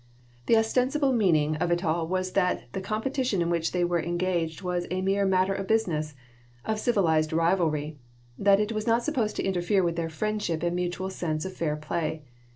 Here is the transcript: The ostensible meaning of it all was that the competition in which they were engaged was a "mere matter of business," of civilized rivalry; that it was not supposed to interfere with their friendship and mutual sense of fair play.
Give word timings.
The 0.47 0.57
ostensible 0.57 1.13
meaning 1.13 1.57
of 1.57 1.69
it 1.69 1.83
all 1.85 2.07
was 2.07 2.31
that 2.31 2.73
the 2.73 2.81
competition 2.81 3.39
in 3.39 3.51
which 3.51 3.71
they 3.71 3.83
were 3.85 4.01
engaged 4.01 4.63
was 4.63 4.87
a 4.89 5.03
"mere 5.03 5.27
matter 5.27 5.53
of 5.53 5.67
business," 5.67 6.15
of 6.65 6.79
civilized 6.79 7.31
rivalry; 7.31 7.99
that 8.35 8.59
it 8.59 8.71
was 8.71 8.87
not 8.87 9.03
supposed 9.03 9.35
to 9.35 9.43
interfere 9.43 9.83
with 9.83 9.97
their 9.97 10.09
friendship 10.09 10.63
and 10.63 10.75
mutual 10.75 11.11
sense 11.11 11.45
of 11.45 11.53
fair 11.53 11.75
play. 11.75 12.23